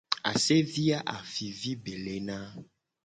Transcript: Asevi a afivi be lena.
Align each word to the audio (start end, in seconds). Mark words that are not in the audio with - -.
Asevi 0.31 0.83
a 0.97 0.99
afivi 1.15 1.71
be 1.83 1.93
lena. 2.05 2.37